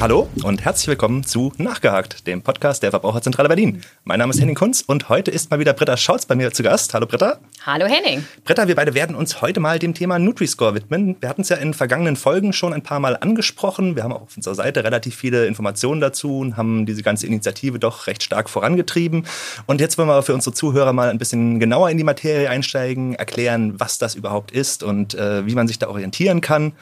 [0.00, 3.82] Hallo und herzlich willkommen zu Nachgehakt, dem Podcast der Verbraucherzentrale Berlin.
[4.04, 6.62] Mein Name ist Henning Kunz und heute ist mal wieder Britta Scholz bei mir zu
[6.62, 6.94] Gast.
[6.94, 7.40] Hallo Britta.
[7.66, 8.24] Hallo Henning.
[8.44, 11.16] Britta, wir beide werden uns heute mal dem Thema Nutri-Score widmen.
[11.18, 13.96] Wir hatten es ja in vergangenen Folgen schon ein paar Mal angesprochen.
[13.96, 17.80] Wir haben auch auf unserer Seite relativ viele Informationen dazu und haben diese ganze Initiative
[17.80, 19.26] doch recht stark vorangetrieben.
[19.66, 23.16] Und jetzt wollen wir für unsere Zuhörer mal ein bisschen genauer in die Materie einsteigen,
[23.16, 26.74] erklären, was das überhaupt ist und äh, wie man sich da orientieren kann.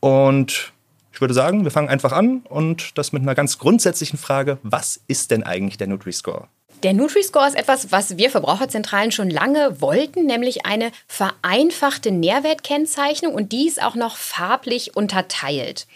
[0.00, 0.73] Und
[1.14, 5.00] ich würde sagen, wir fangen einfach an und das mit einer ganz grundsätzlichen Frage, was
[5.06, 6.48] ist denn eigentlich der Nutri-Score?
[6.82, 13.52] Der Nutri-Score ist etwas, was wir Verbraucherzentralen schon lange wollten, nämlich eine vereinfachte Nährwertkennzeichnung und
[13.52, 15.86] dies auch noch farblich unterteilt.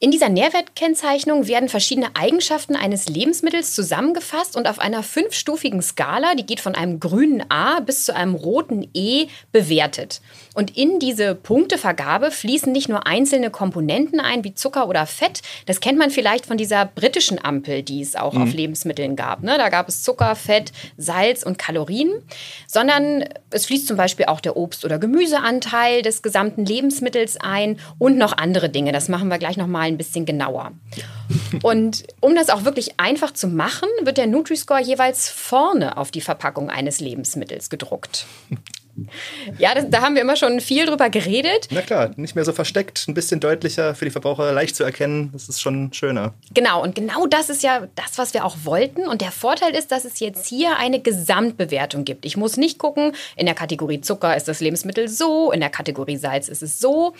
[0.00, 6.46] In dieser Nährwertkennzeichnung werden verschiedene Eigenschaften eines Lebensmittels zusammengefasst und auf einer fünfstufigen Skala, die
[6.46, 10.20] geht von einem grünen A bis zu einem roten E, bewertet.
[10.54, 15.40] Und in diese Punktevergabe fließen nicht nur einzelne Komponenten ein, wie Zucker oder Fett.
[15.66, 18.42] Das kennt man vielleicht von dieser britischen Ampel, die es auch mhm.
[18.42, 19.42] auf Lebensmitteln gab.
[19.42, 19.58] Ne?
[19.58, 22.12] Da gab es Zucker, Fett, Salz und Kalorien.
[22.68, 28.16] Sondern es fließt zum Beispiel auch der Obst- oder Gemüseanteil des gesamten Lebensmittels ein und
[28.16, 28.92] noch andere Dinge.
[28.92, 30.72] Das machen wir gleich nochmal ein bisschen genauer.
[31.62, 36.20] Und um das auch wirklich einfach zu machen, wird der Nutri-Score jeweils vorne auf die
[36.20, 38.26] Verpackung eines Lebensmittels gedruckt.
[39.58, 41.68] Ja, das, da haben wir immer schon viel drüber geredet.
[41.70, 45.30] Na klar, nicht mehr so versteckt, ein bisschen deutlicher für die Verbraucher leicht zu erkennen.
[45.32, 46.34] Das ist schon schöner.
[46.52, 49.06] Genau, und genau das ist ja das, was wir auch wollten.
[49.06, 52.24] Und der Vorteil ist, dass es jetzt hier eine Gesamtbewertung gibt.
[52.24, 56.16] Ich muss nicht gucken, in der Kategorie Zucker ist das Lebensmittel so, in der Kategorie
[56.16, 57.14] Salz ist es so.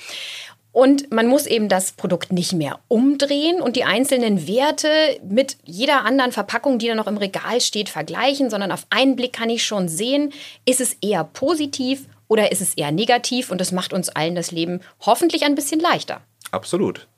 [0.72, 4.88] Und man muss eben das Produkt nicht mehr umdrehen und die einzelnen Werte
[5.28, 9.33] mit jeder anderen Verpackung, die da noch im Regal steht, vergleichen, sondern auf einen Blick
[9.33, 10.33] kann ich schon sehen,
[10.66, 14.50] ist es eher positiv oder ist es eher negativ und das macht uns allen das
[14.50, 16.20] Leben hoffentlich ein bisschen leichter.
[16.51, 17.08] Absolut.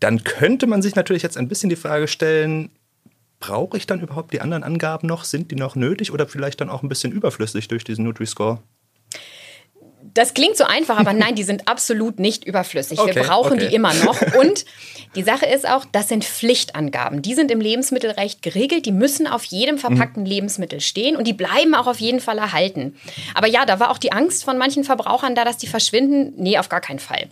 [0.00, 2.70] Dann könnte man sich natürlich jetzt ein bisschen die Frage stellen,
[3.38, 5.24] brauche ich dann überhaupt die anderen Angaben noch?
[5.24, 8.58] Sind die noch nötig oder vielleicht dann auch ein bisschen überflüssig durch diesen Nutri-Score?
[10.14, 12.98] Das klingt so einfach, aber nein, die sind absolut nicht überflüssig.
[12.98, 13.68] Okay, Wir brauchen okay.
[13.68, 14.20] die immer noch.
[14.38, 14.64] Und
[15.14, 17.22] die Sache ist auch, das sind Pflichtangaben.
[17.22, 18.86] Die sind im Lebensmittelrecht geregelt.
[18.86, 20.28] Die müssen auf jedem verpackten mhm.
[20.28, 22.96] Lebensmittel stehen und die bleiben auch auf jeden Fall erhalten.
[23.34, 26.32] Aber ja, da war auch die Angst von manchen Verbrauchern da, dass die verschwinden.
[26.36, 27.28] Nee, auf gar keinen Fall.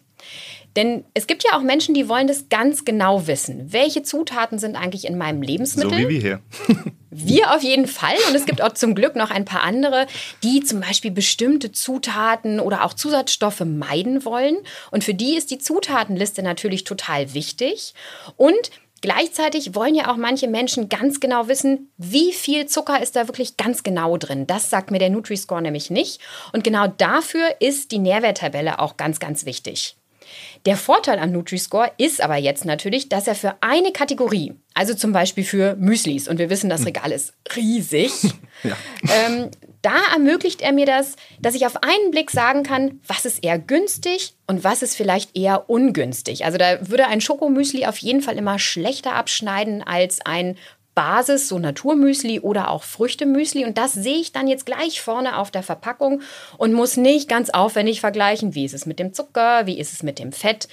[0.76, 3.72] Denn es gibt ja auch Menschen, die wollen das ganz genau wissen.
[3.72, 5.91] Welche Zutaten sind eigentlich in meinem Lebensmittel?
[5.91, 6.41] So wie wir hier.
[7.10, 8.14] wir auf jeden Fall.
[8.28, 10.06] Und es gibt auch zum Glück noch ein paar andere,
[10.44, 14.58] die zum Beispiel bestimmte Zutaten oder auch Zusatzstoffe meiden wollen.
[14.91, 17.94] Und für die ist die Zutatenliste natürlich total wichtig.
[18.37, 18.70] Und
[19.02, 23.56] Gleichzeitig wollen ja auch manche Menschen ganz genau wissen, wie viel Zucker ist da wirklich
[23.56, 24.47] ganz genau drin.
[24.47, 26.20] Das sagt mir der Nutri-Score nämlich nicht.
[26.52, 29.97] Und genau dafür ist die Nährwerttabelle auch ganz, ganz wichtig.
[30.67, 35.13] Der Vorteil am Nutri-Score ist aber jetzt natürlich, dass er für eine Kategorie, also zum
[35.13, 38.13] Beispiel für Müslis, und wir wissen, das Regal ist riesig,
[38.63, 38.77] ja.
[39.27, 39.51] ähm,
[39.83, 43.59] da ermöglicht er mir das, dass ich auf einen Blick sagen kann, was ist eher
[43.59, 46.45] günstig und was ist vielleicht eher ungünstig.
[46.45, 50.57] Also da würde ein Schokomüsli auf jeden Fall immer schlechter abschneiden als ein
[50.95, 53.65] Basis, so Naturmüsli oder auch Früchtemüsli.
[53.65, 56.23] Und das sehe ich dann jetzt gleich vorne auf der Verpackung
[56.59, 60.03] und muss nicht ganz aufwendig vergleichen, wie ist es mit dem Zucker, wie ist es
[60.03, 60.69] mit dem Fett.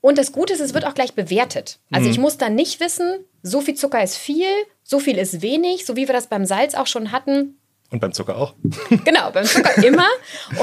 [0.00, 1.78] Und das Gute ist, es wird auch gleich bewertet.
[1.90, 2.12] Also mhm.
[2.12, 4.48] ich muss dann nicht wissen, so viel Zucker ist viel,
[4.82, 7.59] so viel ist wenig, so wie wir das beim Salz auch schon hatten.
[7.90, 8.54] Und beim Zucker auch.
[9.04, 10.06] genau, beim Zucker immer.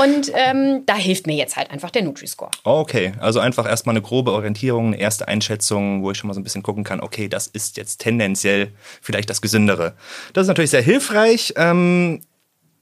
[0.01, 2.51] Und ähm, da hilft mir jetzt halt einfach der Nutri-Score.
[2.63, 6.39] Okay, also einfach erstmal eine grobe Orientierung, eine erste Einschätzung, wo ich schon mal so
[6.39, 8.71] ein bisschen gucken kann, okay, das ist jetzt tendenziell
[9.01, 9.95] vielleicht das Gesündere.
[10.31, 11.53] Das ist natürlich sehr hilfreich.
[11.57, 12.21] Ähm,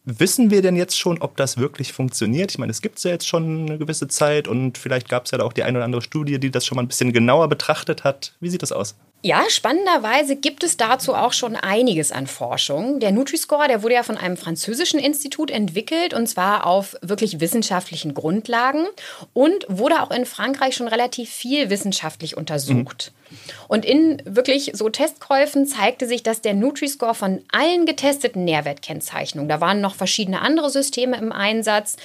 [0.08, 2.52] Wissen wir denn jetzt schon, ob das wirklich funktioniert?
[2.52, 5.32] Ich meine, es gibt es ja jetzt schon eine gewisse Zeit und vielleicht gab es
[5.32, 8.04] ja auch die eine oder andere Studie, die das schon mal ein bisschen genauer betrachtet
[8.04, 8.36] hat.
[8.40, 8.96] Wie sieht das aus?
[9.26, 13.00] Ja, spannenderweise gibt es dazu auch schon einiges an Forschung.
[13.00, 18.14] Der Nutri-Score, der wurde ja von einem französischen Institut entwickelt und zwar auf wirklich wissenschaftlichen
[18.14, 18.86] Grundlagen
[19.34, 23.14] und wurde auch in Frankreich schon relativ viel wissenschaftlich untersucht.
[23.32, 23.36] Mhm.
[23.68, 29.60] Und in wirklich so Testkäufen zeigte sich, dass der Nutri-Score von allen getesteten Nährwertkennzeichnungen, da
[29.60, 31.98] waren noch verschiedene andere Systeme im Einsatz,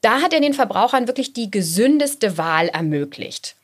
[0.00, 3.56] da hat er den Verbrauchern wirklich die gesündeste Wahl ermöglicht.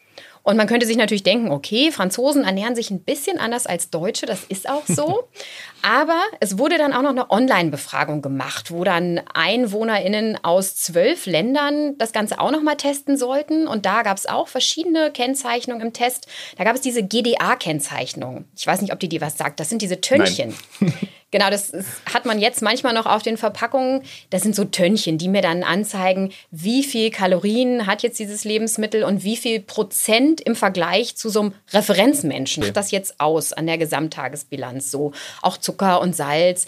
[0.49, 4.25] Und man könnte sich natürlich denken, okay, Franzosen ernähren sich ein bisschen anders als Deutsche,
[4.25, 5.25] das ist auch so.
[5.83, 11.99] Aber es wurde dann auch noch eine Online-Befragung gemacht, wo dann EinwohnerInnen aus zwölf Ländern
[11.99, 13.69] das Ganze auch noch mal testen sollten.
[13.69, 16.29] Und da gab es auch verschiedene Kennzeichnungen im Test.
[16.57, 18.47] Da gab es diese GDA-Kennzeichnung.
[18.57, 19.61] Ich weiß nicht, ob die dir was sagt.
[19.61, 20.55] Das sind diese Tönnchen.
[21.31, 24.03] Genau, das ist, hat man jetzt manchmal noch auf den Verpackungen.
[24.31, 29.05] Das sind so Tönnchen, die mir dann anzeigen, wie viel Kalorien hat jetzt dieses Lebensmittel
[29.05, 33.67] und wie viel Prozent im Vergleich zu so einem Referenzmenschen macht das jetzt aus an
[33.67, 34.91] der Gesamttagesbilanz.
[34.91, 36.67] So auch Zucker und Salz.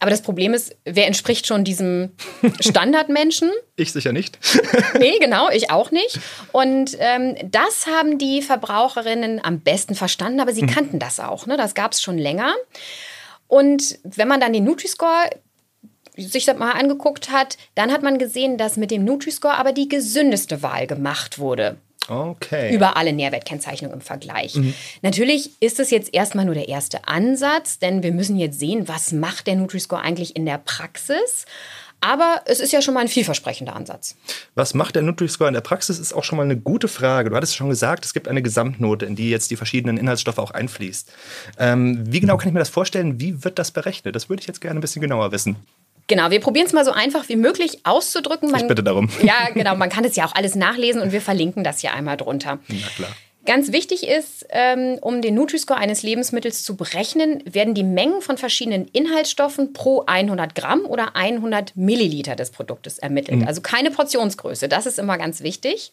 [0.00, 2.12] Aber das Problem ist, wer entspricht schon diesem
[2.60, 3.50] Standardmenschen?
[3.76, 4.38] Ich sicher nicht.
[4.98, 6.18] nee, genau, ich auch nicht.
[6.52, 10.70] Und ähm, das haben die Verbraucherinnen am besten verstanden, aber sie hm.
[10.70, 11.46] kannten das auch.
[11.46, 11.56] Ne?
[11.56, 12.54] Das gab es schon länger.
[13.54, 15.30] Und wenn man dann den Nutri-Score
[16.16, 19.88] sich das mal angeguckt hat, dann hat man gesehen, dass mit dem Nutri-Score aber die
[19.88, 21.76] gesündeste Wahl gemacht wurde.
[22.08, 22.74] Okay.
[22.74, 24.56] Über alle Nährwertkennzeichnungen im Vergleich.
[24.56, 24.74] Mhm.
[25.02, 29.12] Natürlich ist es jetzt erstmal nur der erste Ansatz, denn wir müssen jetzt sehen, was
[29.12, 31.46] macht der Nutri-Score eigentlich in der Praxis.
[32.04, 34.14] Aber es ist ja schon mal ein vielversprechender Ansatz.
[34.54, 37.30] Was macht der Nutri-Score in der Praxis, ist auch schon mal eine gute Frage.
[37.30, 40.50] Du hattest schon gesagt, es gibt eine Gesamtnote, in die jetzt die verschiedenen Inhaltsstoffe auch
[40.50, 41.10] einfließt.
[41.58, 43.20] Ähm, wie genau kann ich mir das vorstellen?
[43.20, 44.14] Wie wird das berechnet?
[44.14, 45.56] Das würde ich jetzt gerne ein bisschen genauer wissen.
[46.06, 48.50] Genau, wir probieren es mal so einfach wie möglich auszudrücken.
[48.50, 49.08] Man, ich bitte darum.
[49.22, 52.18] Ja, genau, man kann es ja auch alles nachlesen und wir verlinken das ja einmal
[52.18, 52.58] drunter.
[52.68, 53.10] Na klar.
[53.46, 58.38] Ganz wichtig ist, ähm, um den Nutri-Score eines Lebensmittels zu berechnen, werden die Mengen von
[58.38, 63.40] verschiedenen Inhaltsstoffen pro 100 Gramm oder 100 Milliliter des Produktes ermittelt.
[63.40, 63.48] Mhm.
[63.48, 65.92] Also keine Portionsgröße, das ist immer ganz wichtig.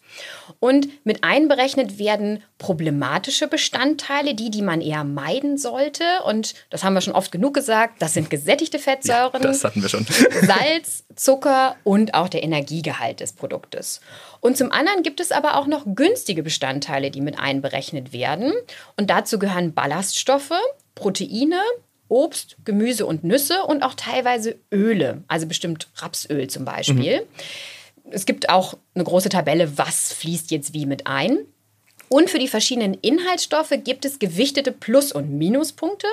[0.60, 6.04] Und mit einberechnet werden problematische Bestandteile, die, die man eher meiden sollte.
[6.26, 9.42] Und das haben wir schon oft genug gesagt, das sind gesättigte Fettsäuren.
[9.42, 10.06] Ja, das hatten wir schon.
[10.42, 14.00] Salz, Zucker und auch der Energiegehalt des Produktes.
[14.40, 18.54] Und zum anderen gibt es aber auch noch günstige Bestandteile, die mit einberechnet werden.
[18.98, 20.54] Und dazu gehören Ballaststoffe,
[20.96, 21.62] Proteine,
[22.08, 27.22] Obst, Gemüse und Nüsse und auch teilweise Öle, also bestimmt Rapsöl zum Beispiel.
[27.22, 28.12] Mhm.
[28.12, 31.40] Es gibt auch eine große Tabelle, was fließt jetzt wie mit ein.
[32.10, 36.08] Und für die verschiedenen Inhaltsstoffe gibt es gewichtete Plus- und Minuspunkte,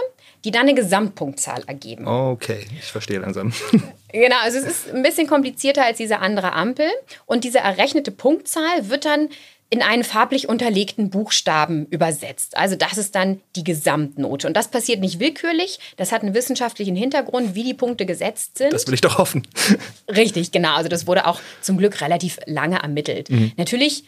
[0.44, 2.06] die dann eine Gesamtpunktzahl ergeben.
[2.06, 3.52] Okay, ich verstehe langsam.
[4.10, 6.88] Genau, also es ist ein bisschen komplizierter als diese andere Ampel.
[7.26, 9.28] Und diese errechnete Punktzahl wird dann
[9.70, 12.56] in einen farblich unterlegten Buchstaben übersetzt.
[12.56, 14.46] Also das ist dann die Gesamtnote.
[14.46, 15.78] Und das passiert nicht willkürlich.
[15.96, 18.72] Das hat einen wissenschaftlichen Hintergrund, wie die Punkte gesetzt sind.
[18.72, 19.46] Das will ich doch hoffen.
[20.08, 20.74] Richtig, genau.
[20.74, 23.28] Also das wurde auch zum Glück relativ lange ermittelt.
[23.28, 23.52] Mhm.
[23.58, 24.04] Natürlich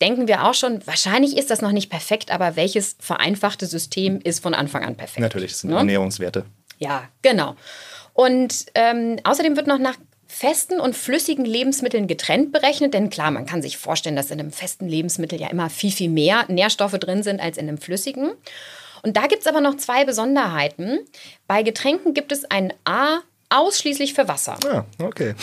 [0.00, 4.42] denken wir auch schon, wahrscheinlich ist das noch nicht perfekt, aber welches vereinfachte System ist
[4.42, 5.20] von Anfang an perfekt?
[5.20, 5.76] Natürlich, das sind ne?
[5.76, 6.44] Ernährungswerte.
[6.78, 7.54] Ja, genau.
[8.14, 9.96] Und ähm, außerdem wird noch nach
[10.34, 12.92] festen und flüssigen Lebensmitteln getrennt berechnet.
[12.92, 16.10] Denn klar, man kann sich vorstellen, dass in einem festen Lebensmittel ja immer viel, viel
[16.10, 18.32] mehr Nährstoffe drin sind als in einem flüssigen.
[19.02, 20.98] Und da gibt es aber noch zwei Besonderheiten.
[21.46, 24.58] Bei Getränken gibt es ein A ausschließlich für Wasser.
[24.66, 25.34] Ah, okay.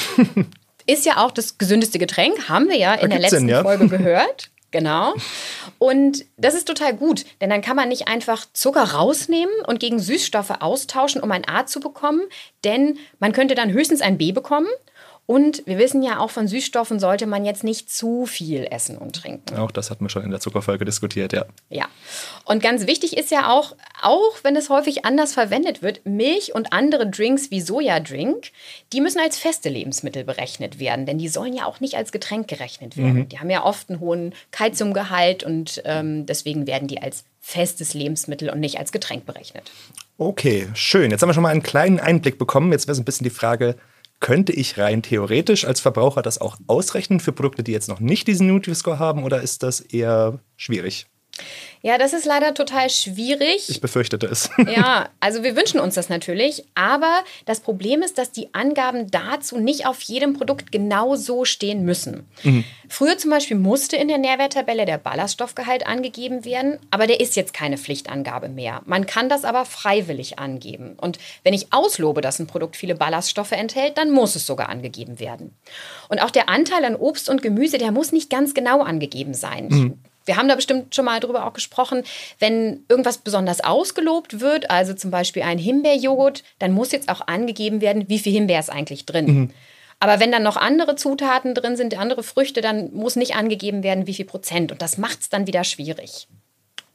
[0.87, 3.61] Ist ja auch das gesündeste Getränk, haben wir ja in der letzten Sinn, ja?
[3.61, 4.50] Folge gehört.
[4.71, 5.13] Genau.
[5.79, 9.99] Und das ist total gut, denn dann kann man nicht einfach Zucker rausnehmen und gegen
[9.99, 12.21] Süßstoffe austauschen, um ein A zu bekommen,
[12.63, 14.67] denn man könnte dann höchstens ein B bekommen
[15.31, 19.15] und wir wissen ja auch von Süßstoffen sollte man jetzt nicht zu viel essen und
[19.15, 19.55] trinken.
[19.55, 21.45] Auch das hatten wir schon in der Zuckerfolge diskutiert, ja.
[21.69, 21.85] Ja.
[22.43, 26.73] Und ganz wichtig ist ja auch, auch wenn es häufig anders verwendet wird, Milch und
[26.73, 28.51] andere Drinks wie Sojadrink,
[28.91, 32.49] die müssen als feste Lebensmittel berechnet werden, denn die sollen ja auch nicht als Getränk
[32.49, 33.19] gerechnet werden.
[33.19, 33.29] Mhm.
[33.29, 38.49] Die haben ja oft einen hohen Kalziumgehalt und ähm, deswegen werden die als festes Lebensmittel
[38.49, 39.71] und nicht als Getränk berechnet.
[40.17, 41.09] Okay, schön.
[41.09, 42.73] Jetzt haben wir schon mal einen kleinen Einblick bekommen.
[42.73, 43.77] Jetzt wäre so ein bisschen die Frage,
[44.21, 48.27] könnte ich rein theoretisch als Verbraucher das auch ausrechnen für Produkte, die jetzt noch nicht
[48.27, 51.10] diesen Nutri-Score haben oder ist das eher schwierig?
[51.83, 53.67] Ja, das ist leider total schwierig.
[53.69, 54.49] Ich befürchtete es.
[54.71, 59.57] Ja, also wir wünschen uns das natürlich, aber das Problem ist, dass die Angaben dazu
[59.57, 62.27] nicht auf jedem Produkt genau so stehen müssen.
[62.43, 62.63] Mhm.
[62.87, 67.53] Früher zum Beispiel musste in der Nährwerttabelle der Ballaststoffgehalt angegeben werden, aber der ist jetzt
[67.53, 68.81] keine Pflichtangabe mehr.
[68.85, 70.95] Man kann das aber freiwillig angeben.
[71.01, 75.19] Und wenn ich auslobe, dass ein Produkt viele Ballaststoffe enthält, dann muss es sogar angegeben
[75.19, 75.53] werden.
[76.07, 79.67] Und auch der Anteil an Obst und Gemüse, der muss nicht ganz genau angegeben sein.
[79.69, 82.03] Mhm wir haben da bestimmt schon mal drüber auch gesprochen,
[82.39, 87.81] wenn irgendwas besonders ausgelobt wird, also zum Beispiel ein Himbeerjoghurt, dann muss jetzt auch angegeben
[87.81, 89.25] werden, wie viel Himbeer ist eigentlich drin.
[89.25, 89.49] Mhm.
[89.99, 94.07] Aber wenn dann noch andere Zutaten drin sind, andere Früchte, dann muss nicht angegeben werden,
[94.07, 94.71] wie viel Prozent.
[94.71, 96.27] Und das macht es dann wieder schwierig.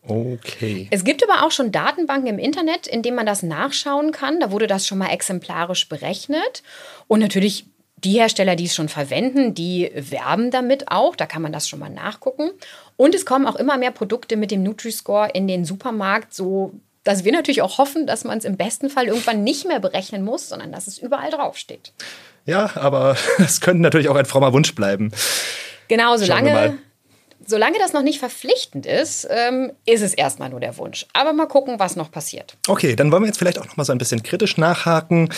[0.08, 0.88] Okay.
[0.90, 4.40] Es gibt aber auch schon Datenbanken im Internet, in denen man das nachschauen kann.
[4.40, 6.64] Da wurde das schon mal exemplarisch berechnet.
[7.06, 7.66] Und natürlich
[8.06, 11.16] die Hersteller, die es schon verwenden, die werben damit auch.
[11.16, 12.50] Da kann man das schon mal nachgucken.
[12.96, 16.72] Und es kommen auch immer mehr Produkte mit dem Nutri-Score in den Supermarkt, so
[17.02, 20.24] dass wir natürlich auch hoffen, dass man es im besten Fall irgendwann nicht mehr berechnen
[20.24, 21.92] muss, sondern dass es überall draufsteht.
[22.46, 25.12] Ja, aber es könnte natürlich auch ein frommer Wunsch bleiben.
[25.88, 26.78] Genau, solange
[27.44, 31.06] solange das noch nicht verpflichtend ist, ähm, ist es erstmal nur der Wunsch.
[31.12, 32.56] Aber mal gucken, was noch passiert.
[32.66, 35.30] Okay, dann wollen wir jetzt vielleicht auch noch mal so ein bisschen kritisch nachhaken.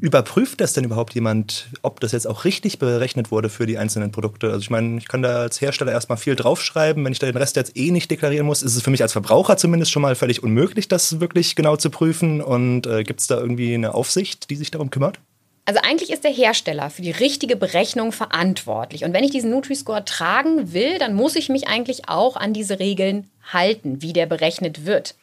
[0.00, 4.10] Überprüft das denn überhaupt jemand, ob das jetzt auch richtig berechnet wurde für die einzelnen
[4.10, 4.48] Produkte?
[4.48, 7.04] Also ich meine, ich kann da als Hersteller erstmal viel draufschreiben.
[7.04, 9.12] Wenn ich da den Rest jetzt eh nicht deklarieren muss, ist es für mich als
[9.12, 12.42] Verbraucher zumindest schon mal völlig unmöglich, das wirklich genau zu prüfen.
[12.42, 15.20] Und äh, gibt es da irgendwie eine Aufsicht, die sich darum kümmert?
[15.66, 19.04] Also eigentlich ist der Hersteller für die richtige Berechnung verantwortlich.
[19.04, 22.80] Und wenn ich diesen Nutri-Score tragen will, dann muss ich mich eigentlich auch an diese
[22.80, 25.14] Regeln halten, wie der berechnet wird.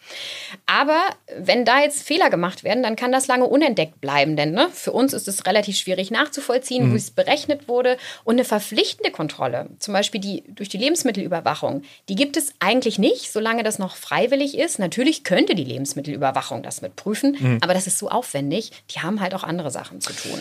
[0.66, 1.01] Aber
[1.38, 4.92] wenn da jetzt Fehler gemacht werden, dann kann das lange unentdeckt bleiben, denn ne, für
[4.92, 6.94] uns ist es relativ schwierig nachzuvollziehen, mhm.
[6.94, 7.98] wie es berechnet wurde.
[8.24, 13.32] Und eine verpflichtende Kontrolle, zum Beispiel die durch die Lebensmittelüberwachung, die gibt es eigentlich nicht,
[13.32, 14.80] solange das noch freiwillig ist.
[14.80, 17.58] Natürlich könnte die Lebensmittelüberwachung das mit prüfen, mhm.
[17.62, 18.72] aber das ist so aufwendig.
[18.94, 20.40] Die haben halt auch andere Sachen zu tun.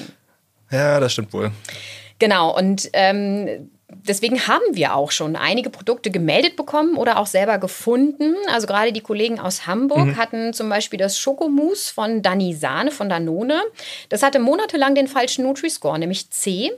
[0.70, 1.50] Ja, das stimmt wohl.
[2.18, 7.58] Genau, und ähm, deswegen haben wir auch schon einige Produkte gemeldet bekommen oder auch selber
[7.58, 8.34] gefunden.
[8.52, 10.16] Also gerade die Kollegen aus Hamburg mhm.
[10.16, 13.60] hatten zum Beispiel das Schokomousse von Dani Sahne von Danone.
[14.08, 16.72] Das hatte monatelang den falschen Nutri-Score, nämlich C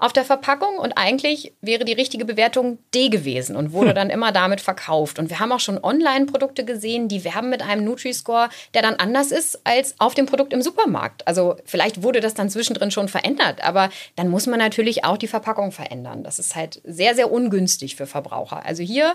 [0.00, 3.94] auf der Verpackung und eigentlich wäre die richtige Bewertung D gewesen und wurde hm.
[3.94, 5.18] dann immer damit verkauft.
[5.18, 9.30] Und wir haben auch schon Online-Produkte gesehen, die werben mit einem Nutri-Score, der dann anders
[9.30, 11.28] ist als auf dem Produkt im Supermarkt.
[11.28, 15.28] Also vielleicht wurde das dann zwischendrin schon verändert, aber dann muss man natürlich auch die
[15.28, 16.24] Verpackung verändern.
[16.24, 18.64] Das ist halt sehr, sehr ungünstig für Verbraucher.
[18.64, 19.14] Also hier,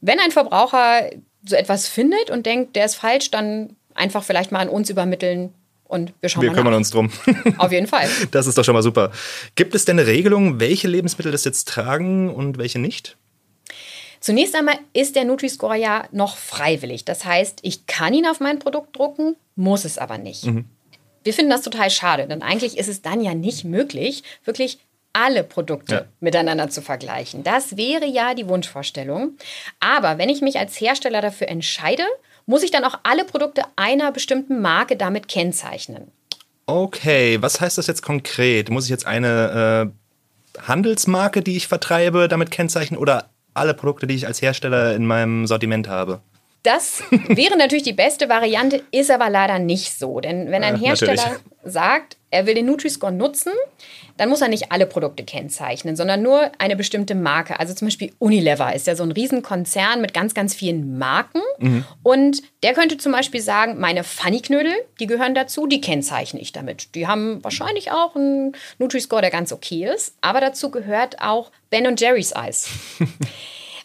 [0.00, 1.08] wenn ein Verbraucher
[1.44, 5.54] so etwas findet und denkt, der ist falsch, dann einfach vielleicht mal an uns übermitteln,
[5.90, 6.78] und wir schauen Wir kümmern nach.
[6.78, 7.10] uns drum.
[7.58, 8.08] Auf jeden Fall.
[8.30, 9.10] Das ist doch schon mal super.
[9.56, 13.16] Gibt es denn eine Regelung, welche Lebensmittel das jetzt tragen und welche nicht?
[14.20, 17.04] Zunächst einmal ist der Nutri-Score ja noch freiwillig.
[17.04, 20.44] Das heißt, ich kann ihn auf mein Produkt drucken, muss es aber nicht.
[20.44, 20.66] Mhm.
[21.24, 24.78] Wir finden das total schade, denn eigentlich ist es dann ja nicht möglich, wirklich
[25.12, 26.04] alle Produkte ja.
[26.20, 27.42] miteinander zu vergleichen.
[27.42, 29.36] Das wäre ja die Wunschvorstellung.
[29.80, 32.04] Aber wenn ich mich als Hersteller dafür entscheide,
[32.50, 36.10] muss ich dann auch alle Produkte einer bestimmten Marke damit kennzeichnen.
[36.66, 38.70] Okay, was heißt das jetzt konkret?
[38.70, 39.92] Muss ich jetzt eine
[40.58, 45.06] äh, Handelsmarke, die ich vertreibe, damit kennzeichnen oder alle Produkte, die ich als Hersteller in
[45.06, 46.22] meinem Sortiment habe?
[46.64, 50.18] Das wäre natürlich die beste Variante, ist aber leider nicht so.
[50.18, 51.40] Denn wenn ein Hersteller natürlich.
[51.64, 53.52] sagt, er will den Nutri-Score nutzen,
[54.16, 57.58] dann muss er nicht alle Produkte kennzeichnen, sondern nur eine bestimmte Marke.
[57.58, 61.40] Also zum Beispiel Unilever ist ja so ein Riesenkonzern mit ganz, ganz vielen Marken.
[61.58, 61.84] Mhm.
[62.02, 66.94] Und der könnte zum Beispiel sagen, meine Funny-Knödel, die gehören dazu, die kennzeichne ich damit.
[66.94, 70.14] Die haben wahrscheinlich auch einen Nutri-Score, der ganz okay ist.
[70.20, 72.68] Aber dazu gehört auch Ben Jerry's Eis.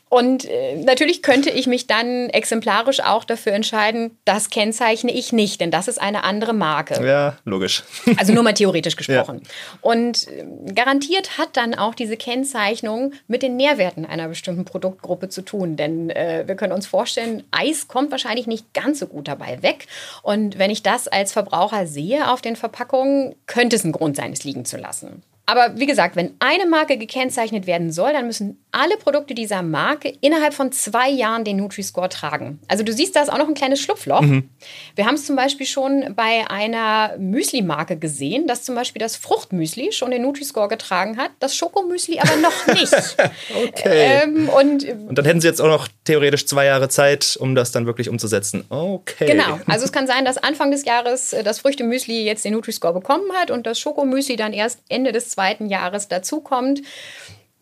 [0.08, 5.60] Und äh, natürlich könnte ich mich dann exemplarisch auch dafür entscheiden, das kennzeichne ich nicht,
[5.60, 7.06] denn das ist eine andere Marke.
[7.06, 7.84] Ja, logisch.
[8.18, 9.42] Also nur mal theoretisch gesprochen.
[9.44, 9.50] Ja.
[9.82, 15.42] Und äh, garantiert hat dann auch diese Kennzeichnung mit den Nährwerten einer bestimmten Produktgruppe zu
[15.42, 19.62] tun, denn äh, wir können uns vorstellen, Eis kommt wahrscheinlich nicht ganz so gut dabei
[19.64, 19.88] weg.
[20.22, 24.32] Und wenn ich das als Verbraucher sehe auf den Verpackungen, könnte es ein Grund sein,
[24.32, 25.24] es liegen zu lassen.
[25.48, 30.14] Aber wie gesagt, wenn eine Marke gekennzeichnet werden soll, dann müssen alle Produkte dieser Marke
[30.22, 32.60] innerhalb von zwei Jahren den Nutri-Score tragen.
[32.68, 34.22] Also du siehst, da ist auch noch ein kleines Schlupfloch.
[34.22, 34.50] Mhm.
[34.96, 39.92] Wir haben es zum Beispiel schon bei einer Müsli-Marke gesehen, dass zum Beispiel das Fruchtmüsli
[39.92, 42.94] schon den Nutri-Score getragen hat, das Schokomüsli aber noch nicht.
[43.68, 44.22] okay.
[44.24, 47.72] Ähm, und, und dann hätten sie jetzt auch noch theoretisch zwei Jahre Zeit, um das
[47.72, 48.66] dann wirklich umzusetzen.
[48.70, 49.28] Okay.
[49.28, 49.60] Genau.
[49.68, 53.32] Also es kann sein, dass Anfang des Jahres äh, das Früchtemüsli jetzt den Nutri-Score bekommen
[53.34, 56.82] hat und das Schokomüsli dann erst Ende des zweiten Jahres dazukommt,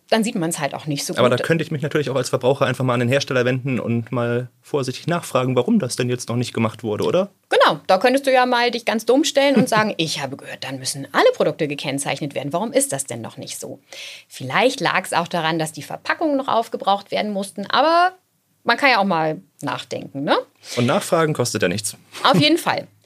[0.10, 1.20] dann sieht man es halt auch nicht so gut.
[1.20, 3.80] Aber da könnte ich mich natürlich auch als Verbraucher einfach mal an den Hersteller wenden
[3.80, 7.32] und mal vorsichtig nachfragen, warum das denn jetzt noch nicht gemacht wurde, oder?
[7.50, 10.64] Genau, da könntest du ja mal dich ganz dumm stellen und sagen, ich habe gehört,
[10.64, 12.54] dann müssen alle Produkte gekennzeichnet werden.
[12.54, 13.80] Warum ist das denn noch nicht so?
[14.28, 18.12] Vielleicht lag es auch daran, dass die Verpackungen noch aufgebraucht werden mussten, aber
[18.64, 20.38] man kann ja auch mal nachdenken, ne?
[20.78, 21.98] Und nachfragen kostet ja nichts.
[22.24, 22.88] Auf jeden Fall.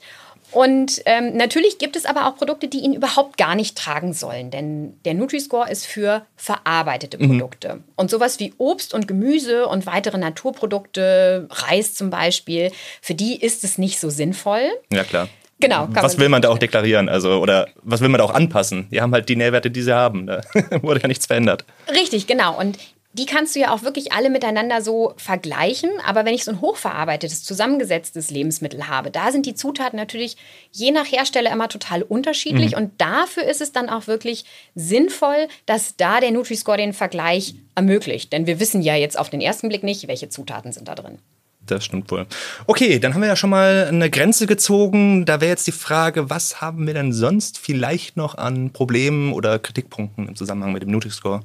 [0.50, 4.50] Und ähm, natürlich gibt es aber auch Produkte, die ihn überhaupt gar nicht tragen sollen,
[4.50, 7.38] denn der Nutri-Score ist für verarbeitete mhm.
[7.38, 7.74] Produkte.
[7.74, 7.84] Mhm.
[7.96, 13.62] Und sowas wie Obst und Gemüse und weitere Naturprodukte, Reis zum Beispiel, für die ist
[13.64, 14.62] es nicht so sinnvoll.
[14.92, 15.28] Ja, klar.
[15.60, 15.88] Genau.
[15.90, 17.08] Was will man da auch deklarieren?
[17.08, 18.86] Also, oder was will man da auch anpassen?
[18.90, 20.26] Die haben halt die Nährwerte, die sie haben.
[20.26, 20.40] Da
[20.82, 21.64] wurde ja nichts verändert.
[21.92, 22.56] Richtig, genau.
[22.58, 22.78] Und
[23.18, 25.90] die kannst du ja auch wirklich alle miteinander so vergleichen.
[26.06, 30.36] Aber wenn ich so ein hochverarbeitetes, zusammengesetztes Lebensmittel habe, da sind die Zutaten natürlich
[30.70, 32.72] je nach Hersteller immer total unterschiedlich.
[32.72, 32.78] Mhm.
[32.78, 34.44] Und dafür ist es dann auch wirklich
[34.74, 38.32] sinnvoll, dass da der Nutri-Score den Vergleich ermöglicht.
[38.32, 41.18] Denn wir wissen ja jetzt auf den ersten Blick nicht, welche Zutaten sind da drin.
[41.66, 42.26] Das stimmt wohl.
[42.66, 45.26] Okay, dann haben wir ja schon mal eine Grenze gezogen.
[45.26, 49.58] Da wäre jetzt die Frage, was haben wir denn sonst vielleicht noch an Problemen oder
[49.58, 51.42] Kritikpunkten im Zusammenhang mit dem Nutri-Score?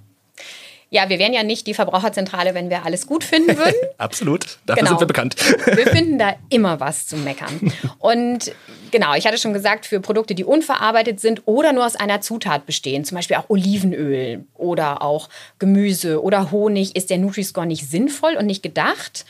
[0.94, 3.74] Ja, wir wären ja nicht die Verbraucherzentrale, wenn wir alles gut finden würden.
[3.98, 4.90] Absolut, dafür genau.
[4.92, 5.36] sind wir bekannt.
[5.66, 7.74] wir finden da immer was zu meckern.
[7.98, 8.52] Und
[8.92, 12.68] genau, ich hatte schon gesagt, für Produkte, die unverarbeitet sind oder nur aus einer Zutat
[12.68, 18.36] bestehen, zum Beispiel auch Olivenöl oder auch Gemüse oder Honig, ist der Nutri-Score nicht sinnvoll
[18.36, 19.26] und nicht gedacht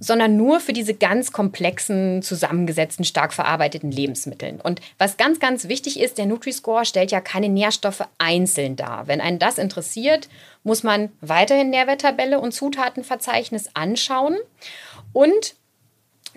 [0.00, 4.60] sondern nur für diese ganz komplexen, zusammengesetzten, stark verarbeiteten Lebensmitteln.
[4.60, 9.06] Und was ganz, ganz wichtig ist, der Nutri-Score stellt ja keine Nährstoffe einzeln dar.
[9.06, 10.28] Wenn einen das interessiert,
[10.62, 14.36] muss man weiterhin Nährwerttabelle und Zutatenverzeichnis anschauen.
[15.12, 15.54] Und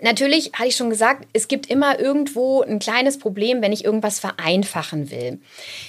[0.02, 4.18] Natürlich hatte ich schon gesagt, es gibt immer irgendwo ein kleines Problem, wenn ich irgendwas
[4.18, 5.40] vereinfachen will.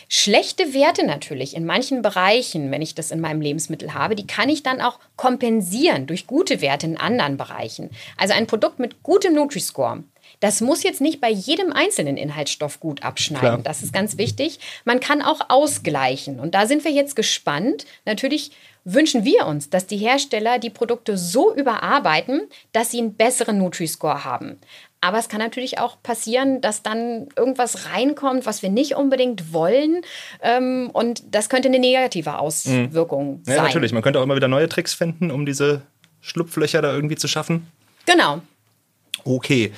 [0.09, 4.49] Schlechte Werte natürlich in manchen Bereichen, wenn ich das in meinem Lebensmittel habe, die kann
[4.49, 7.89] ich dann auch kompensieren durch gute Werte in anderen Bereichen.
[8.17, 10.03] Also ein Produkt mit gutem Nutri-Score.
[10.41, 13.47] Das muss jetzt nicht bei jedem einzelnen Inhaltsstoff gut abschneiden.
[13.47, 13.61] Klar.
[13.63, 14.59] Das ist ganz wichtig.
[14.83, 16.39] Man kann auch ausgleichen.
[16.39, 17.85] Und da sind wir jetzt gespannt.
[18.05, 18.51] Natürlich
[18.83, 24.25] wünschen wir uns, dass die Hersteller die Produkte so überarbeiten, dass sie einen besseren Nutri-Score
[24.25, 24.57] haben.
[24.99, 30.01] Aber es kann natürlich auch passieren, dass dann irgendwas reinkommt, was wir nicht unbedingt wollen.
[30.41, 33.43] Ähm, und das könnte eine negative Auswirkung mhm.
[33.43, 33.55] sein.
[33.57, 33.93] Ja, natürlich.
[33.93, 35.83] Man könnte auch immer wieder neue Tricks finden, um diese
[36.21, 37.67] Schlupflöcher da irgendwie zu schaffen.
[38.05, 38.41] Genau.
[39.23, 39.71] Okay.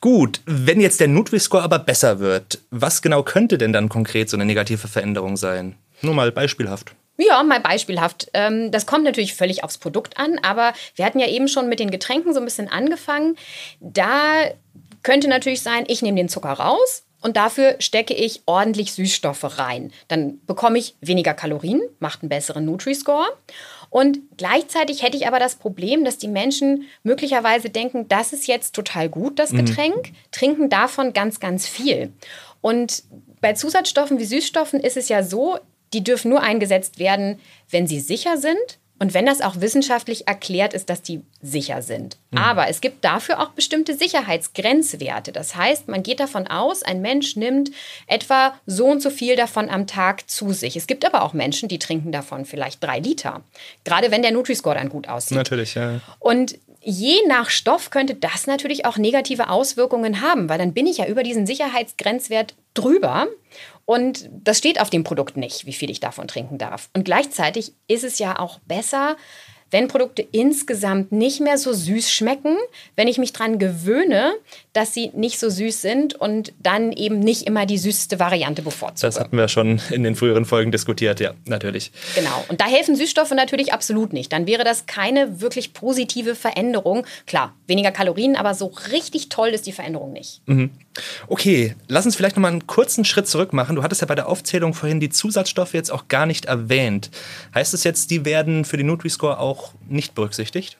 [0.00, 4.36] Gut, wenn jetzt der Nutri-Score aber besser wird, was genau könnte denn dann konkret so
[4.36, 5.76] eine negative Veränderung sein?
[6.00, 6.94] Nur mal beispielhaft.
[7.18, 8.30] Ja, mal beispielhaft.
[8.32, 11.80] Ähm, das kommt natürlich völlig aufs Produkt an, aber wir hatten ja eben schon mit
[11.80, 13.36] den Getränken so ein bisschen angefangen.
[13.80, 14.44] Da
[15.02, 19.92] könnte natürlich sein, ich nehme den Zucker raus und dafür stecke ich ordentlich Süßstoffe rein.
[20.08, 23.26] Dann bekomme ich weniger Kalorien, macht einen besseren Nutri-Score.
[23.90, 28.74] Und gleichzeitig hätte ich aber das Problem, dass die Menschen möglicherweise denken, das ist jetzt
[28.74, 29.66] total gut, das mhm.
[29.66, 30.16] Getränk, mhm.
[30.30, 32.12] trinken davon ganz, ganz viel.
[32.60, 33.02] Und
[33.40, 35.58] bei Zusatzstoffen wie Süßstoffen ist es ja so,
[35.92, 40.74] die dürfen nur eingesetzt werden, wenn sie sicher sind und wenn das auch wissenschaftlich erklärt
[40.74, 42.18] ist, dass die sicher sind.
[42.30, 42.38] Mhm.
[42.38, 45.32] Aber es gibt dafür auch bestimmte Sicherheitsgrenzwerte.
[45.32, 47.70] Das heißt, man geht davon aus, ein Mensch nimmt
[48.06, 50.76] etwa so und so viel davon am Tag zu sich.
[50.76, 53.42] Es gibt aber auch Menschen, die trinken davon vielleicht drei Liter.
[53.84, 55.38] Gerade wenn der Nutri-Score dann gut aussieht.
[55.38, 56.00] Natürlich, ja.
[56.18, 60.98] Und je nach Stoff könnte das natürlich auch negative Auswirkungen haben, weil dann bin ich
[60.98, 63.28] ja über diesen Sicherheitsgrenzwert drüber
[63.84, 66.88] und das steht auf dem Produkt nicht, wie viel ich davon trinken darf.
[66.94, 69.16] Und gleichzeitig ist es ja auch besser,
[69.70, 72.56] wenn Produkte insgesamt nicht mehr so süß schmecken,
[72.96, 74.32] wenn ich mich daran gewöhne,
[74.72, 79.06] dass sie nicht so süß sind und dann eben nicht immer die süßeste Variante bevorzuge.
[79.06, 81.92] Das hatten wir schon in den früheren Folgen diskutiert, ja, natürlich.
[82.14, 82.44] Genau.
[82.48, 84.32] Und da helfen Süßstoffe natürlich absolut nicht.
[84.32, 87.06] Dann wäre das keine wirklich positive Veränderung.
[87.26, 90.42] Klar, weniger Kalorien, aber so richtig toll ist die Veränderung nicht.
[90.46, 90.70] Mhm.
[91.28, 93.76] Okay, lass uns vielleicht nochmal einen kurzen Schritt zurück machen.
[93.76, 97.10] Du hattest ja bei der Aufzählung vorhin die Zusatzstoffe jetzt auch gar nicht erwähnt.
[97.54, 100.78] Heißt es jetzt, die werden für die Nutri-Score auch nicht berücksichtigt?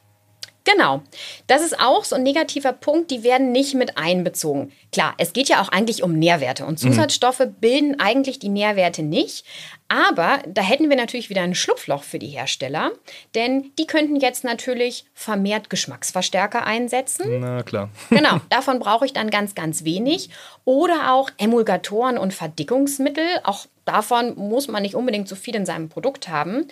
[0.65, 1.03] Genau.
[1.47, 4.73] Das ist auch so ein negativer Punkt, die werden nicht mit einbezogen.
[4.93, 6.89] Klar, es geht ja auch eigentlich um Nährwerte und mhm.
[6.89, 7.55] Zusatzstoffe mhm.
[7.61, 9.45] bilden eigentlich die Nährwerte nicht.
[9.91, 12.93] Aber da hätten wir natürlich wieder ein Schlupfloch für die Hersteller,
[13.35, 17.41] denn die könnten jetzt natürlich vermehrt Geschmacksverstärker einsetzen.
[17.41, 17.91] Na klar.
[18.11, 20.31] Genau, davon brauche ich dann ganz, ganz wenig.
[20.65, 23.25] Oder auch Emulgatoren und Verdickungsmittel.
[23.43, 26.69] Auch davon muss man nicht unbedingt so viel in seinem Produkt haben.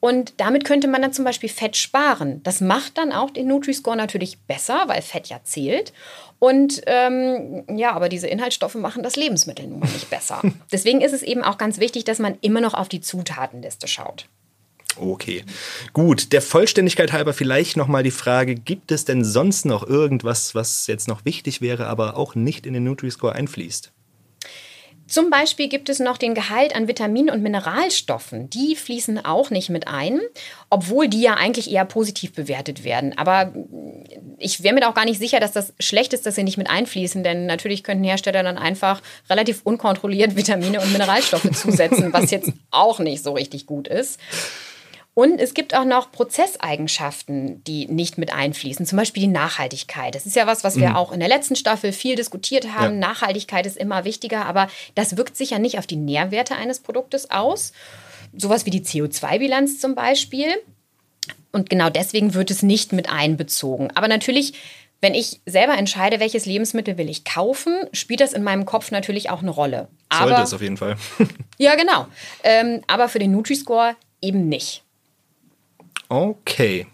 [0.00, 2.42] Und damit könnte man dann zum Beispiel Fett sparen.
[2.42, 5.92] Das macht dann auch den Nutri-Score natürlich besser, weil Fett ja zählt.
[6.42, 10.42] Und ähm, ja, aber diese Inhaltsstoffe machen das Lebensmittel nun mal nicht besser.
[10.72, 14.26] Deswegen ist es eben auch ganz wichtig, dass man immer noch auf die Zutatenliste schaut.
[14.96, 15.44] Okay,
[15.92, 16.32] gut.
[16.32, 21.08] Der Vollständigkeit halber vielleicht nochmal die Frage, gibt es denn sonst noch irgendwas, was jetzt
[21.08, 23.92] noch wichtig wäre, aber auch nicht in den Nutri-Score einfließt?
[25.12, 28.48] Zum Beispiel gibt es noch den Gehalt an Vitaminen und Mineralstoffen.
[28.48, 30.22] Die fließen auch nicht mit ein,
[30.70, 33.12] obwohl die ja eigentlich eher positiv bewertet werden.
[33.18, 33.52] Aber
[34.38, 36.70] ich wäre mir auch gar nicht sicher, dass das schlecht ist, dass sie nicht mit
[36.70, 42.50] einfließen, denn natürlich könnten Hersteller dann einfach relativ unkontrolliert Vitamine und Mineralstoffe zusetzen, was jetzt
[42.70, 44.18] auch nicht so richtig gut ist.
[45.14, 50.14] Und es gibt auch noch Prozesseigenschaften, die nicht mit einfließen, zum Beispiel die Nachhaltigkeit.
[50.14, 50.96] Das ist ja was, was wir mhm.
[50.96, 52.94] auch in der letzten Staffel viel diskutiert haben.
[52.94, 53.08] Ja.
[53.08, 57.30] Nachhaltigkeit ist immer wichtiger, aber das wirkt sich ja nicht auf die Nährwerte eines Produktes
[57.30, 57.72] aus.
[58.34, 60.48] Sowas wie die CO2-Bilanz zum Beispiel.
[61.52, 63.90] Und genau deswegen wird es nicht mit einbezogen.
[63.94, 64.54] Aber natürlich
[65.02, 69.30] wenn ich selber entscheide, welches Lebensmittel will ich kaufen, spielt das in meinem Kopf natürlich
[69.30, 69.88] auch eine Rolle.
[70.08, 70.96] Aber, Sollte es auf jeden Fall.
[71.58, 72.06] ja, genau.
[72.44, 74.81] Ähm, aber für den Nutri-Score eben nicht.
[76.12, 76.86] Okay.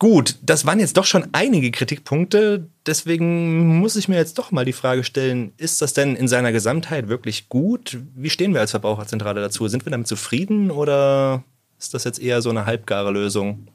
[0.00, 2.66] Gut, das waren jetzt doch schon einige Kritikpunkte.
[2.84, 6.50] Deswegen muss ich mir jetzt doch mal die Frage stellen, ist das denn in seiner
[6.50, 7.98] Gesamtheit wirklich gut?
[8.16, 9.68] Wie stehen wir als Verbraucherzentrale dazu?
[9.68, 11.44] Sind wir damit zufrieden oder
[11.78, 13.68] ist das jetzt eher so eine halbgare Lösung?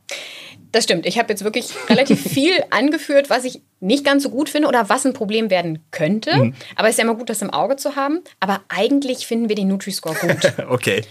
[0.72, 1.06] Das stimmt.
[1.06, 4.90] Ich habe jetzt wirklich relativ viel angeführt, was ich nicht ganz so gut finde oder
[4.90, 6.36] was ein Problem werden könnte.
[6.36, 6.54] Mhm.
[6.76, 8.22] Aber es ist ja immer gut, das im Auge zu haben.
[8.40, 10.54] Aber eigentlich finden wir den Nutri-Score gut.
[10.70, 11.04] okay.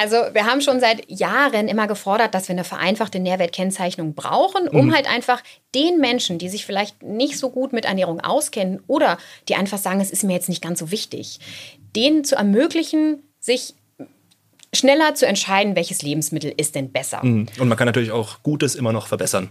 [0.00, 4.86] Also wir haben schon seit Jahren immer gefordert, dass wir eine vereinfachte Nährwertkennzeichnung brauchen, um
[4.86, 4.94] mhm.
[4.94, 5.42] halt einfach
[5.74, 10.00] den Menschen, die sich vielleicht nicht so gut mit Ernährung auskennen oder die einfach sagen,
[10.00, 11.38] es ist mir jetzt nicht ganz so wichtig,
[11.94, 13.74] denen zu ermöglichen, sich
[14.74, 17.24] schneller zu entscheiden, welches Lebensmittel ist denn besser.
[17.24, 17.48] Mhm.
[17.58, 19.50] Und man kann natürlich auch Gutes immer noch verbessern.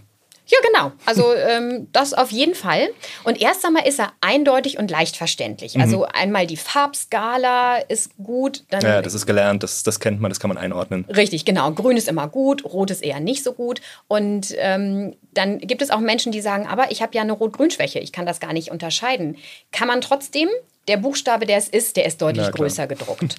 [0.50, 0.92] Ja, genau.
[1.06, 2.88] Also ähm, das auf jeden Fall.
[3.22, 5.76] Und erst einmal ist er eindeutig und leicht verständlich.
[5.76, 5.82] Mhm.
[5.82, 8.64] Also einmal die Farbskala ist gut.
[8.72, 11.04] ja, das ist gelernt, das, das kennt man, das kann man einordnen.
[11.04, 11.70] Richtig, genau.
[11.70, 13.80] Grün ist immer gut, rot ist eher nicht so gut.
[14.08, 18.00] Und ähm, dann gibt es auch Menschen, die sagen, aber ich habe ja eine Rot-Grün-Schwäche,
[18.00, 19.36] ich kann das gar nicht unterscheiden.
[19.70, 20.48] Kann man trotzdem
[20.88, 23.36] der Buchstabe, der es ist, der ist deutlich größer gedruckt.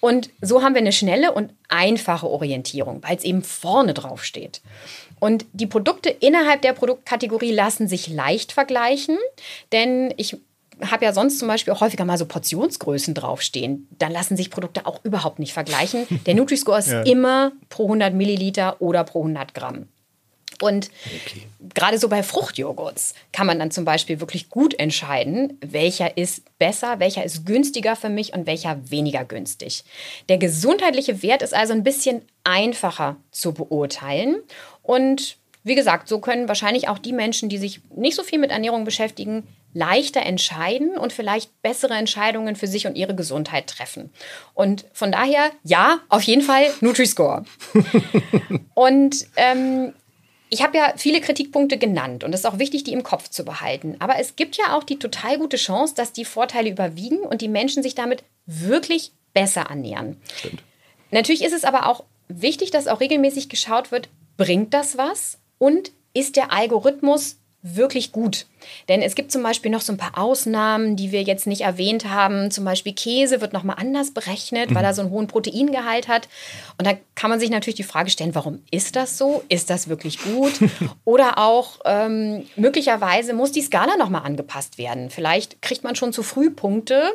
[0.00, 4.62] Und so haben wir eine schnelle und einfache Orientierung, weil es eben vorne drauf steht.
[5.20, 9.18] Und die Produkte innerhalb der Produktkategorie lassen sich leicht vergleichen,
[9.72, 10.36] denn ich
[10.82, 13.88] habe ja sonst zum Beispiel auch häufiger mal so Portionsgrößen draufstehen.
[13.98, 16.06] Dann lassen sich Produkte auch überhaupt nicht vergleichen.
[16.26, 17.02] Der Nutri-Score ist ja.
[17.02, 19.88] immer pro 100 Milliliter oder pro 100 Gramm.
[20.64, 20.90] Und
[21.26, 21.42] okay.
[21.74, 27.00] gerade so bei Fruchtjoghurts kann man dann zum Beispiel wirklich gut entscheiden, welcher ist besser,
[27.00, 29.84] welcher ist günstiger für mich und welcher weniger günstig.
[30.30, 34.36] Der gesundheitliche Wert ist also ein bisschen einfacher zu beurteilen.
[34.82, 38.50] Und wie gesagt, so können wahrscheinlich auch die Menschen, die sich nicht so viel mit
[38.50, 44.10] Ernährung beschäftigen, leichter entscheiden und vielleicht bessere Entscheidungen für sich und ihre Gesundheit treffen.
[44.54, 47.44] Und von daher, ja, auf jeden Fall Nutri-Score.
[48.74, 49.92] und ähm,
[50.50, 53.44] ich habe ja viele Kritikpunkte genannt und es ist auch wichtig, die im Kopf zu
[53.44, 53.96] behalten.
[53.98, 57.48] Aber es gibt ja auch die total gute Chance, dass die Vorteile überwiegen und die
[57.48, 60.20] Menschen sich damit wirklich besser ernähren.
[60.36, 60.62] Stimmt.
[61.10, 65.92] Natürlich ist es aber auch wichtig, dass auch regelmäßig geschaut wird, bringt das was und
[66.12, 68.44] ist der Algorithmus wirklich gut.
[68.88, 72.08] Denn es gibt zum Beispiel noch so ein paar Ausnahmen, die wir jetzt nicht erwähnt
[72.08, 72.50] haben.
[72.50, 74.74] Zum Beispiel Käse wird nochmal anders berechnet, mhm.
[74.74, 76.28] weil er so einen hohen Proteingehalt hat.
[76.78, 79.42] Und da kann man sich natürlich die Frage stellen, warum ist das so?
[79.48, 80.52] Ist das wirklich gut?
[81.04, 85.08] Oder auch ähm, möglicherweise muss die Skala nochmal angepasst werden.
[85.08, 87.12] Vielleicht kriegt man schon zu früh Punkte.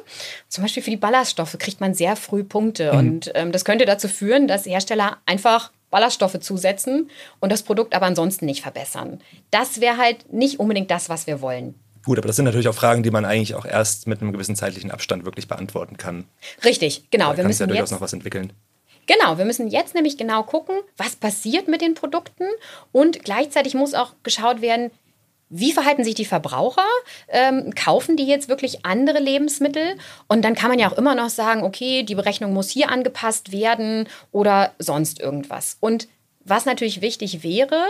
[0.48, 2.92] Zum Beispiel für die Ballaststoffe kriegt man sehr früh Punkte.
[2.92, 3.00] Mhm.
[3.00, 8.06] Und ähm, das könnte dazu führen, dass Hersteller einfach Ballaststoffe zusetzen und das Produkt aber
[8.06, 9.22] ansonsten nicht verbessern.
[9.52, 11.76] Das wäre halt nicht unbedingt das, was wir wollen.
[12.06, 14.56] Gut, aber das sind natürlich auch Fragen, die man eigentlich auch erst mit einem gewissen
[14.56, 16.26] zeitlichen Abstand wirklich beantworten kann.
[16.64, 17.32] Richtig, genau.
[17.32, 18.54] Da wir müssen ja durchaus jetzt, noch was entwickeln.
[19.06, 22.46] Genau, wir müssen jetzt nämlich genau gucken, was passiert mit den Produkten
[22.92, 24.92] und gleichzeitig muss auch geschaut werden,
[25.50, 26.86] wie verhalten sich die Verbraucher?
[27.28, 29.96] Ähm, kaufen die jetzt wirklich andere Lebensmittel?
[30.28, 33.52] Und dann kann man ja auch immer noch sagen, okay, die Berechnung muss hier angepasst
[33.52, 35.78] werden oder sonst irgendwas.
[35.80, 36.08] Und
[36.46, 37.84] was natürlich wichtig wäre,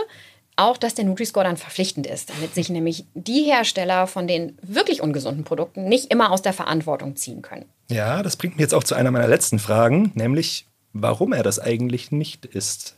[0.56, 5.00] auch, dass der Nutri-Score dann verpflichtend ist, damit sich nämlich die Hersteller von den wirklich
[5.00, 7.64] ungesunden Produkten nicht immer aus der Verantwortung ziehen können.
[7.88, 11.58] Ja, das bringt mich jetzt auch zu einer meiner letzten Fragen, nämlich warum er das
[11.58, 12.96] eigentlich nicht ist.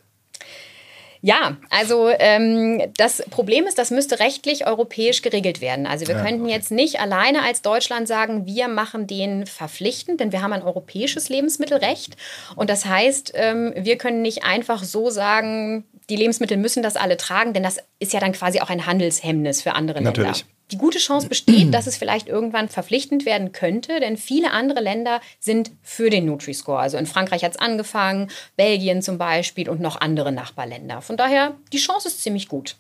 [1.25, 5.87] Ja, also ähm, das Problem ist, das müsste rechtlich europäisch geregelt werden.
[5.87, 6.53] Also wir ja, könnten okay.
[6.53, 11.29] jetzt nicht alleine als Deutschland sagen, wir machen den verpflichtend, denn wir haben ein europäisches
[11.29, 12.17] Lebensmittelrecht.
[12.57, 17.17] Und das heißt, ähm, wir können nicht einfach so sagen, die Lebensmittel müssen das alle
[17.17, 20.39] tragen, denn das ist ja dann quasi auch ein Handelshemmnis für andere Natürlich.
[20.39, 24.81] Länder die gute Chance besteht, dass es vielleicht irgendwann verpflichtend werden könnte, denn viele andere
[24.81, 26.79] Länder sind für den Nutri-Score.
[26.79, 31.03] Also in Frankreich hat es angefangen, Belgien zum Beispiel und noch andere Nachbarländer.
[31.03, 32.77] Von daher, die Chance ist ziemlich gut.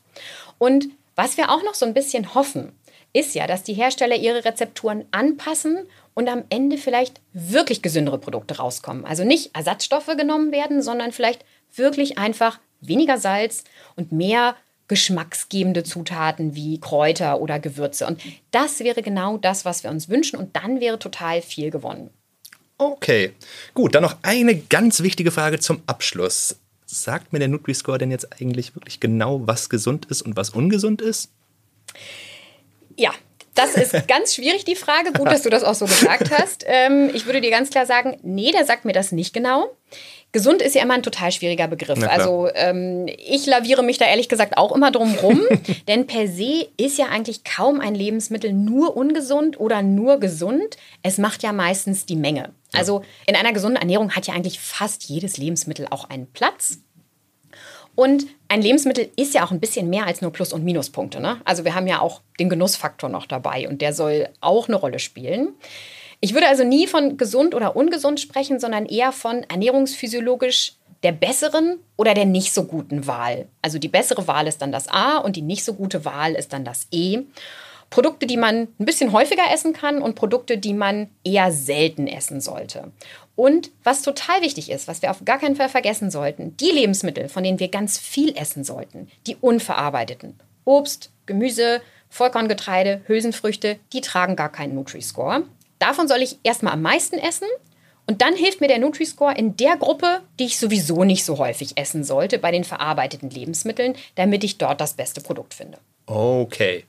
[0.58, 2.72] Und was wir auch noch so ein bisschen hoffen,
[3.12, 8.56] ist ja, dass die Hersteller ihre Rezepturen anpassen und am Ende vielleicht wirklich gesündere Produkte
[8.56, 9.04] rauskommen.
[9.04, 13.64] Also nicht Ersatzstoffe genommen werden, sondern vielleicht wirklich einfach weniger Salz
[13.96, 14.56] und mehr
[14.88, 18.06] geschmacksgebende Zutaten wie Kräuter oder Gewürze.
[18.06, 20.36] Und das wäre genau das, was wir uns wünschen.
[20.36, 22.10] Und dann wäre total viel gewonnen.
[22.78, 23.32] Okay,
[23.74, 23.94] gut.
[23.94, 26.56] Dann noch eine ganz wichtige Frage zum Abschluss.
[26.84, 31.00] Sagt mir der Nutri-Score denn jetzt eigentlich wirklich genau, was gesund ist und was ungesund
[31.00, 31.30] ist?
[32.96, 33.12] Ja,
[33.54, 35.12] das ist ganz schwierig, die Frage.
[35.12, 36.64] Gut, dass du das auch so gesagt hast.
[36.66, 39.74] Ähm, ich würde dir ganz klar sagen, nee, der sagt mir das nicht genau.
[40.32, 42.02] Gesund ist ja immer ein total schwieriger Begriff.
[42.08, 45.42] Also ähm, ich laviere mich da ehrlich gesagt auch immer drum rum,
[45.88, 50.78] denn per se ist ja eigentlich kaum ein Lebensmittel nur ungesund oder nur gesund.
[51.02, 52.54] Es macht ja meistens die Menge.
[52.72, 56.78] Also in einer gesunden Ernährung hat ja eigentlich fast jedes Lebensmittel auch einen Platz.
[57.94, 61.20] Und ein Lebensmittel ist ja auch ein bisschen mehr als nur Plus- und Minuspunkte.
[61.20, 61.40] Ne?
[61.44, 64.98] Also wir haben ja auch den Genussfaktor noch dabei und der soll auch eine Rolle
[64.98, 65.54] spielen.
[66.24, 71.80] Ich würde also nie von gesund oder ungesund sprechen, sondern eher von ernährungsphysiologisch der besseren
[71.96, 73.48] oder der nicht so guten Wahl.
[73.60, 76.52] Also die bessere Wahl ist dann das A und die nicht so gute Wahl ist
[76.52, 77.22] dann das E.
[77.90, 82.40] Produkte, die man ein bisschen häufiger essen kann und Produkte, die man eher selten essen
[82.40, 82.92] sollte.
[83.34, 87.28] Und was total wichtig ist, was wir auf gar keinen Fall vergessen sollten, die Lebensmittel,
[87.28, 90.38] von denen wir ganz viel essen sollten, die unverarbeiteten.
[90.64, 95.42] Obst, Gemüse, Vollkorngetreide, Hülsenfrüchte, die tragen gar keinen Nutri-Score.
[95.82, 97.48] Davon soll ich erstmal am meisten essen
[98.06, 101.76] und dann hilft mir der Nutri-Score in der Gruppe, die ich sowieso nicht so häufig
[101.76, 105.78] essen sollte, bei den verarbeiteten Lebensmitteln, damit ich dort das beste Produkt finde.
[106.06, 106.84] Okay.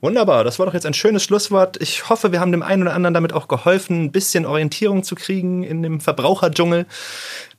[0.00, 1.82] Wunderbar, das war doch jetzt ein schönes Schlusswort.
[1.82, 5.16] Ich hoffe, wir haben dem einen oder anderen damit auch geholfen, ein bisschen Orientierung zu
[5.16, 6.86] kriegen in dem Verbraucherdschungel.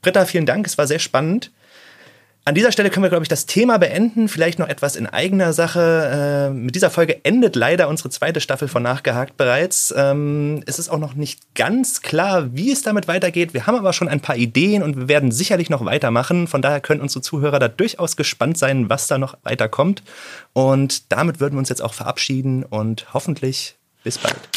[0.00, 1.50] Britta, vielen Dank, es war sehr spannend.
[2.46, 4.26] An dieser Stelle können wir, glaube ich, das Thema beenden.
[4.26, 6.48] Vielleicht noch etwas in eigener Sache.
[6.50, 9.92] Äh, mit dieser Folge endet leider unsere zweite Staffel von Nachgehakt bereits.
[9.94, 13.52] Ähm, es ist auch noch nicht ganz klar, wie es damit weitergeht.
[13.52, 16.46] Wir haben aber schon ein paar Ideen und wir werden sicherlich noch weitermachen.
[16.46, 20.02] Von daher können unsere Zuhörer da durchaus gespannt sein, was da noch weiterkommt.
[20.54, 24.48] Und damit würden wir uns jetzt auch verabschieden und hoffentlich bis bald.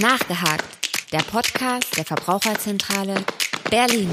[0.00, 0.64] Nachgehakt.
[1.10, 3.14] Der Podcast der Verbraucherzentrale
[3.70, 4.08] Berlin.